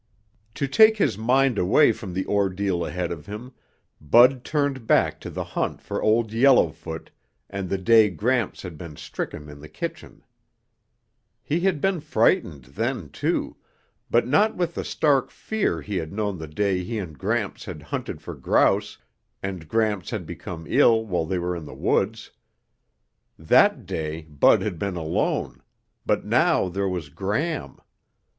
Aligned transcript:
To 0.55 0.67
take 0.67 0.97
his 0.97 1.15
mind 1.15 1.59
away 1.59 1.91
from 1.91 2.15
the 2.15 2.25
ordeal 2.25 2.83
ahead 2.83 3.11
of 3.11 3.27
him, 3.27 3.51
Bud 4.01 4.43
turned 4.43 4.87
back 4.87 5.19
to 5.21 5.29
the 5.29 5.43
hunt 5.43 5.79
for 5.79 6.01
Old 6.01 6.33
Yellowfoot 6.33 7.11
and 7.51 7.69
the 7.69 7.77
day 7.77 8.09
Gramps 8.09 8.63
had 8.63 8.79
been 8.79 8.95
stricken 8.95 9.47
in 9.47 9.59
the 9.59 9.69
kitchen. 9.69 10.23
He 11.43 11.59
had 11.59 11.81
been 11.81 11.99
frightened 11.99 12.63
then, 12.65 13.09
too, 13.09 13.57
but 14.09 14.25
not 14.27 14.55
with 14.55 14.73
the 14.73 14.83
stark 14.83 15.29
fear 15.29 15.83
he 15.83 15.97
had 15.97 16.11
known 16.11 16.39
the 16.39 16.47
day 16.47 16.83
he 16.83 16.97
and 16.97 17.15
Gramps 17.15 17.65
had 17.65 17.83
hunted 17.83 18.23
for 18.23 18.33
grouse 18.33 18.97
and 19.43 19.67
Gramps 19.67 20.09
had 20.09 20.25
become 20.25 20.65
ill 20.67 21.05
while 21.05 21.27
they 21.27 21.37
were 21.37 21.55
in 21.55 21.65
the 21.65 21.75
woods. 21.75 22.31
That 23.37 23.85
day 23.85 24.21
Bud 24.23 24.63
had 24.63 24.79
been 24.79 24.95
alone, 24.95 25.61
but 26.07 26.25
now 26.25 26.69
there 26.69 26.89
was 26.89 27.09
Gram. 27.09 27.77